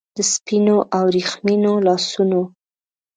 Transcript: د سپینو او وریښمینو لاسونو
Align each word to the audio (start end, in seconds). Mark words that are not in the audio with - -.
د 0.15 0.17
سپینو 0.33 0.77
او 0.97 1.03
وریښمینو 1.09 1.73
لاسونو 1.85 2.41